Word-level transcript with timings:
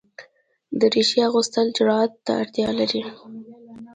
دریشي 0.79 1.19
اغوستل 1.29 1.67
جرئت 1.77 2.11
ته 2.25 2.31
اړتیا 2.41 2.69
لري. 2.79 3.03